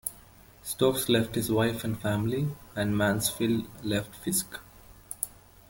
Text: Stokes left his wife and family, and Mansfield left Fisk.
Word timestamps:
Stokes 0.63 1.09
left 1.09 1.35
his 1.35 1.51
wife 1.51 1.83
and 1.83 1.95
family, 1.95 2.47
and 2.75 2.97
Mansfield 2.97 3.67
left 3.85 4.15
Fisk. 4.15 4.57